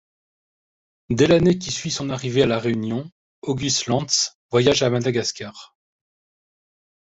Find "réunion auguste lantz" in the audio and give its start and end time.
2.57-4.33